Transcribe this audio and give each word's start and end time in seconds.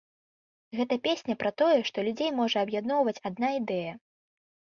Гэта 0.77 0.95
песня 1.07 1.35
пра 1.43 1.51
тое, 1.63 1.75
што 1.89 2.05
людзей 2.07 2.31
можа 2.39 2.57
аб'ядноўваць 2.67 3.15
адна 3.31 3.53
ідэя. 3.61 3.93